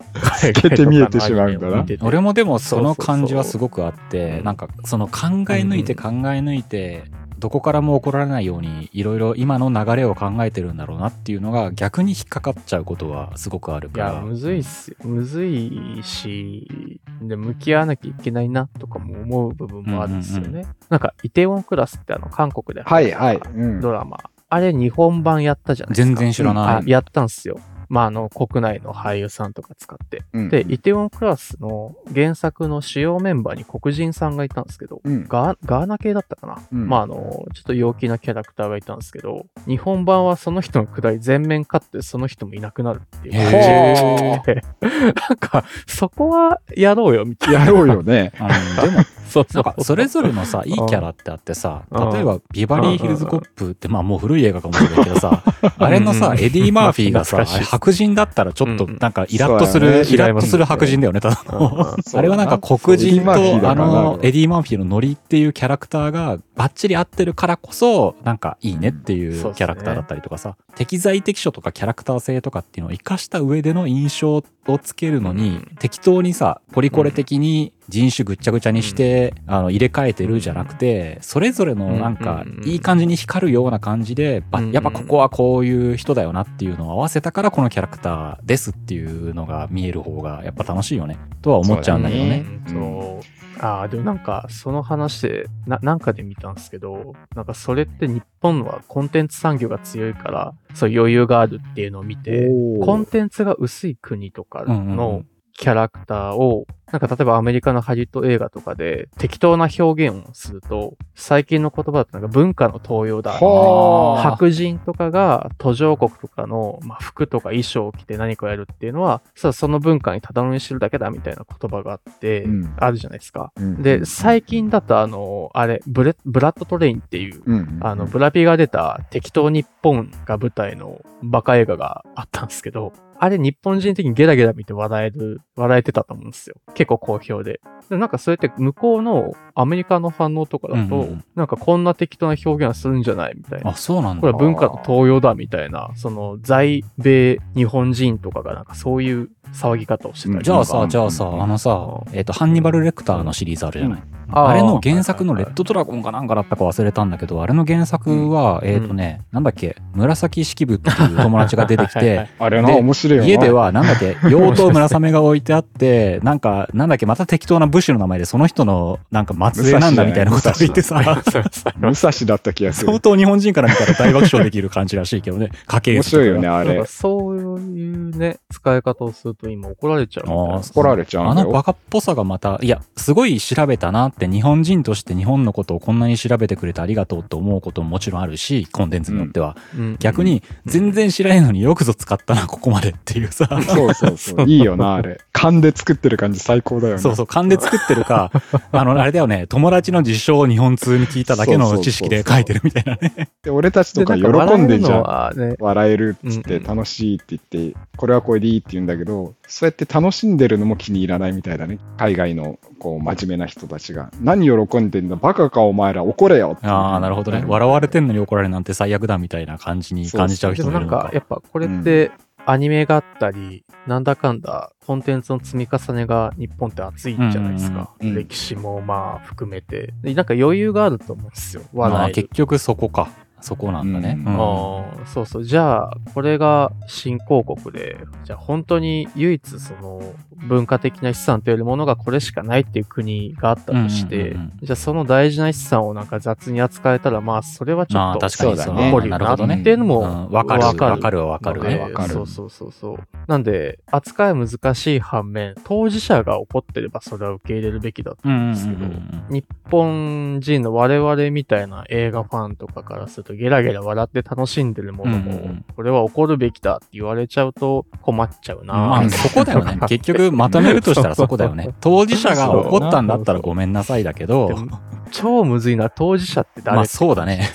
[0.54, 7.06] 透けて見えてしまうんだな俺もでもその感じはすごくあって、うんなんかその考え抜いて考え抜いて、
[7.38, 14.22] どこからも怒られないようにいろいろ今の流れを考えてるんだろうなっていうのが逆に引っかかっちゃうことはすごくあるいや、から。
[14.22, 14.98] むずいっすよ。
[15.04, 20.48] むずいし、で、向き合わなきゃいけないなとかも思う部分もあるんですよね。
[20.48, 23.38] うんうんなんか、イテウォンクラスってあの、韓国ではいはい。
[23.38, 24.18] うんドラマ。
[24.48, 26.06] あれ日本版やったじゃないですか。
[26.06, 26.66] 全然知らない。
[26.76, 27.60] あやったんすよ。
[27.90, 30.24] まあ、あの、国内の俳優さんとか使って。
[30.34, 37.16] うんで、イテウォンクラスの原作の主要メンバーに黒人さんがいたんですけど、うんガーガーナ系だったかな、うんまあ、あの、
[37.54, 44.64] ちょっと陽気なキャラクターがいたんですけど、日本版はその人のくだり全面カットでその人もいなくなるっていうへ感じで。
[45.30, 47.60] なんか、そこはやろうよ、みたいな。
[47.66, 48.32] やろうよね。
[48.40, 49.64] うんでも、そうそう。
[49.64, 52.14] なんかそれぞれのさ、いいキャラってあってさ、うん。
[52.14, 55.44] 例えばビバリーヒルズコップって、まあもう古い映画かもしれないけどさ、
[55.78, 56.40] あれのさ、うん。
[56.40, 58.98] エディ・マーフィーがさ、白人だったらちょっとうん。
[59.00, 61.96] なんかイラッとする、イラッとする白人だよね、ただの。
[61.98, 63.32] うんあれはなんか黒人と
[63.70, 74.44] あのエディ・マーフィーのノリっていうキャラクターがバッチリ合ってるからこそなんかいいねっていそうキャラクターだったりとかさ、適材適所とかキャラクター性とかっていうのを活かした上での印象を
[74.82, 75.76] つけるのに、うん。
[75.80, 91.18] 適当にさポリコレ的に人種ぐっちゃぐちゃにして、あの入れ替えてるじゃなくてそれぞれのなんかうんいい感じに光るような感じで、ばうんやっぱここはこういう人だよなっていうのを合わせたからこのキャラクターですっていうのが見える方がやっぱ楽しいよね。
[91.42, 92.46] とは思っちゃうんだけどね。
[92.68, 92.74] うん。
[92.74, 93.36] そう。
[93.64, 102.50] ああ、でもなんか、その話で、な、なんかで見たんですけど、なんかそれって日本はコンテンツ産業が強いから、そう余裕があるっていうのを見て、
[102.82, 105.26] コンテンツが薄い国とかうんうんうのん
[105.58, 113.32] キャラクターを、なんか例えばアメリカのハリウッド映画とかで適当な表現をすると、最近の言葉だとなんか文化の登用だ。
[113.32, 114.22] はあ。
[114.22, 123.52] 白人とかが途上国とかの、まあ、服とか衣装を着て何かやるっていうのは、さその文化にただ乗りしてるだけだみたいな言葉があって、うんあるじゃないですか。
[123.56, 136.56] うんで、最近だとあの、あれ、ブレブラッドトレインっていう、うんあの、ブラピが出た適当日本が舞台のバカ映画があったんですけど、あれ日本人的にゲラゲラ見て笑える、笑えてたと思うんですよ。
[136.74, 137.62] 結構好評で。
[137.90, 143.72] でなんかそれって向こうのアメリカの反応とかだと、うんうんうんなんかこんな適当な表現はするんじゃないみたいな。
[143.72, 144.40] あ、そうなんだこれは。
[144.40, 154.00] 文化の東洋だみたいな、その在米日本人とかがなんかそういう騒ぎ方をしてたりとかじゃあさ、じゃあさ、あのさ、えっ、と、ハンニバル・レクターのシリーズあるじゃない。
[154.00, 163.30] あーあれの原作のレッドドラゴンかなんかだったか忘れたんだけど、あれの原作は、えっ、とね、なんだっけ、紫式部っていう友達が出てきて、 あれな、で面白いよな。
[163.30, 171.02] 家では、なんだっけ、 妖刀村雨が置いてあって、なんか、なんだっけ、また適当な武士の名前で、その人の、なんか末裔なんだみたいなことを言ってさ、
[171.78, 173.00] 武蔵だった気がする相。
[173.00, 176.86] 当日本人から見たら大爆笑できる感じらしいけどね、家系面白いよね、あれ。
[176.86, 181.28] そういうね、使い方をすると今怒られちゃう怒られちゃう。
[181.28, 189.56] あのバカっぽさがまた、いや、すごい調べたなって、日本人として日本のことをこんなに調べてくれてありがとうと思うことももちろんあるし、コンテンツによっては。
[189.78, 193.48] うん逆に、全然知らないのによくぞ使ったな、ここまでっていうさ。
[193.62, 194.46] そうそうそう。
[194.50, 195.20] いいよな、あれ。
[195.32, 197.02] 勘で作ってる感じ最高だよね。
[197.02, 198.32] そうそう、勘で作ってるか、
[198.72, 203.30] あの、あれだよね、友達の事象を日本通に聞いただけの知識で書いてるみたいなね。
[203.44, 205.02] で俺たちとかで喜んでんじゃん。
[205.02, 211.80] 笑えるのはね、笑えるっつってうん楽しいって言って、これはこれでいいって言うんだけど、そうやって楽しんでるのも気に入らないみたいだね。
[211.98, 214.05] 海外のこう真面目な人たちが。
[214.22, 217.44] 何喜んでんだバカかお前ら怒れよああ、なるほどね。
[217.46, 222.12] 笑われてんのに怒られるなんて最悪だみたいな感じに感じちゃうでもなんか人もいるのか。、やっぱこれって、
[222.48, 227.94] アニメがあったり、なんだかんだ、コンテンツの積み重ねが日本って熱いじゃないですか。
[228.00, 229.94] うんうんうん歴史もまあ含めて。
[230.02, 231.64] でなんか余裕があると思うんですよ。
[231.74, 232.10] まあ。
[232.12, 233.10] 結局そこか。
[233.46, 234.18] そこなんだね。
[234.26, 235.06] うん。
[235.06, 235.44] そうそう。
[235.44, 240.02] じゃあ、これが新興国で、じゃあ本当に唯一その
[240.48, 244.66] 文化的な資産というものがこれしかないっていう国があったとして、うんうんうんうん。
[244.66, 248.92] じゃあその大事な資産をなんか雑に扱えたら、まあそれはちょまあっと確かにそうだね。
[248.92, 250.30] 怒るよなっていうのもうん。
[250.32, 250.64] わかる。
[250.64, 250.98] わかる。
[251.28, 251.62] わかる。
[251.62, 252.14] わかる。
[252.14, 252.98] そうそうそうそう。
[253.28, 259.26] なんで、扱い難しい反面、当事者が怒ってればそれは受け入れるべきだとうんうんうん思うんですけど、うん。
[259.30, 268.74] 日本人の我々みたいな映画ファンとかからするとゲラゲラ笑って楽しんでるものも、うんうんうんこれは怒るべきだって言われちゃうと困っちゃうな。
[268.74, 269.78] まあ そこだよね。
[269.88, 271.74] 結局まとめるとしたらそこだよね。
[271.82, 274.80] 当事者が怒ったんだったらごめんなさいだけでど、 も
[275.12, 276.76] 超むずいな、当事者って誰？
[276.78, 277.50] まあそうだね。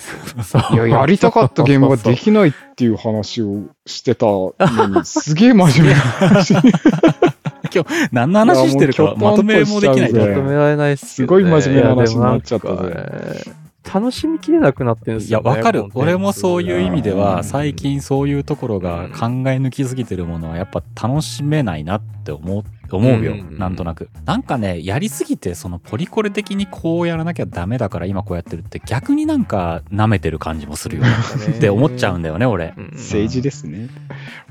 [0.73, 4.53] いや、やりたかったゲームができないっていう話をしてたの
[4.99, 6.53] に、すげえ真面目な話。
[8.11, 11.07] 何の話してるかまとめもできないきょとめられないっすよ、ね。
[11.07, 15.49] すごい真面目な話になっちゃったぜ楽しみきれなくなってるんですいや、よ、ね。
[15.49, 23.33] わかる俺もそういう意味でうんは、最近そういうところが考え抜きすぎてるものは、やっぱ楽しめないなって思う、思うよ。
[23.33, 24.09] うんなんとなく。
[24.25, 31.09] なんかね、やりすぎて、そのポリコレ的にこうやらなきゃダメだから今こうやってるって、逆になんか舐めてる感じもするよね。
[31.57, 32.73] って思っちゃうんだよね、俺。
[32.77, 33.89] うん政治ですね。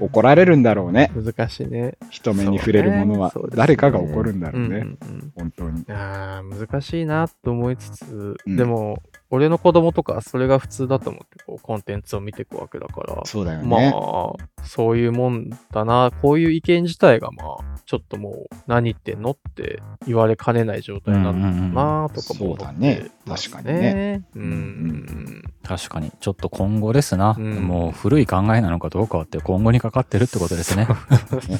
[0.01, 1.11] 怒られるんだろうね。
[1.15, 1.95] 難しいね。
[2.11, 4.69] 人目に触れるものは誰かが怒るんだろうね。
[4.69, 5.85] うんうんうん本当に。
[5.89, 13.93] あー難しいなと思いつつ、うんでも、俺の子供とかはそれが普通だと思ってこうコンテンツを見ていくわけだから、そうだよまね。
[13.95, 14.33] あ、
[14.65, 24.25] そういうもんだな、こういう意見自体がまあ、ちょっともう何言ってんのって言われかねない状態になったなとかも思ってそうだね確かにね。
[24.35, 24.43] うん。
[24.43, 26.11] うん確かに。
[26.19, 27.37] ちょっと今後ですな。
[27.39, 30.89] うんもう古い考えなのかどうかはって今後にかかってるってことですね。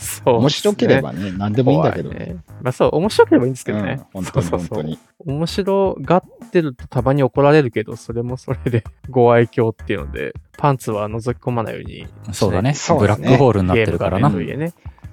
[0.01, 2.39] そう面白ければね、何でもいいんだけどね。
[2.61, 4.01] まあそう、面白ければいいんですけどね。
[4.13, 4.99] うん本当にそうそうそう本当に。
[5.27, 12.09] 面白がってるとたまに怒られるけど、それもそれでご愛嬌っていうので、パンツは覗き込まないように。
[12.33, 12.75] そうだね。
[12.99, 14.73] ブラックホールになってるからなそうそう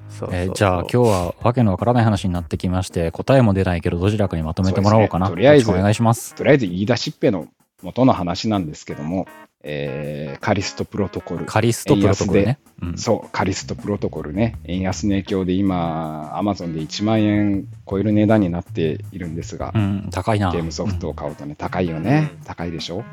[0.09, 5.27] そうえーじゃあ今日はわけのわからない話になってきまして、答えも出ないけどどちらかにまとめてもらおうかな。
[5.27, 6.33] ねとりあえずお願いします。
[6.33, 7.47] とりあえず言い出しっぺの
[7.83, 9.27] 元の話なんですけども、
[9.63, 11.45] えーカリストプロトコル。
[11.45, 12.59] カリストプロトコルね。
[12.81, 14.55] うんそう、カリストプロトコルね。
[14.65, 20.51] 円安の影響で今、アマゾンで1万円超える値段になっているんですが、うん、高いな。
[20.51, 22.31] ゲームソフトを買うとね、高いよね。
[22.45, 23.03] 高いでしょ。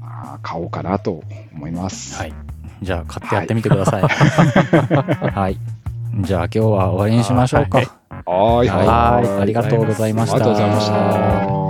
[0.00, 1.22] まあ、買おうかなと
[1.54, 2.16] 思います。
[2.16, 2.32] はい。
[2.82, 4.02] じゃあ買ってやってみてください。
[4.02, 5.58] はい。
[6.20, 7.78] じゃあ今日は終わりにしましょうか。
[7.78, 7.88] はい。
[8.24, 10.36] はいはいありがとうございました。
[10.36, 11.61] ありがとうございました